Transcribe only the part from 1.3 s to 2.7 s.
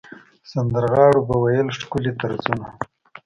ویل ښکلي طرزونه.